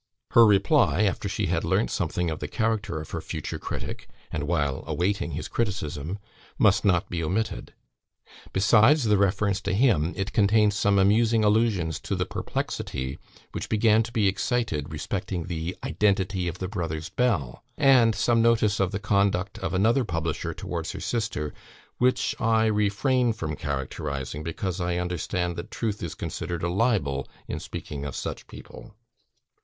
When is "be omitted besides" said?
7.11-9.03